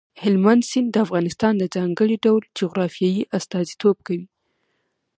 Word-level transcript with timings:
هلمند 0.23 0.63
سیند 0.69 0.89
د 0.91 0.95
افغانستان 1.05 1.53
د 1.57 1.63
ځانګړي 1.75 2.15
ډول 2.25 2.43
جغرافیې 2.59 3.27
استازیتوب 3.37 3.97
کوي. 4.07 4.27